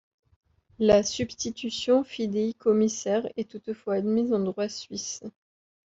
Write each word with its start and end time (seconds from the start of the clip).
La 0.79 1.03
substitution 1.03 2.03
fidéicommissaire 2.03 3.27
est 3.37 3.51
toutefois 3.51 3.93
admise 3.97 4.33
en 4.33 4.39
droit 4.39 4.67
suisse. 4.67 5.21